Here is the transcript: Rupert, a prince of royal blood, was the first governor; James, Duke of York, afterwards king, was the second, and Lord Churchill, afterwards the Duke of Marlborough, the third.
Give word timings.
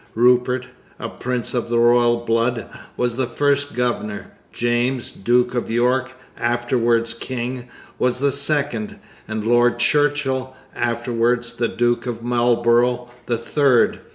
Rupert, 0.15 0.65
a 0.97 1.09
prince 1.09 1.53
of 1.53 1.69
royal 1.69 2.25
blood, 2.25 2.65
was 2.97 3.17
the 3.17 3.27
first 3.27 3.75
governor; 3.75 4.31
James, 4.51 5.11
Duke 5.11 5.53
of 5.53 5.69
York, 5.69 6.13
afterwards 6.39 7.13
king, 7.13 7.69
was 7.99 8.17
the 8.17 8.31
second, 8.31 8.97
and 9.27 9.45
Lord 9.45 9.77
Churchill, 9.77 10.55
afterwards 10.73 11.53
the 11.53 11.67
Duke 11.67 12.07
of 12.07 12.23
Marlborough, 12.23 13.09
the 13.27 13.37
third. 13.37 13.99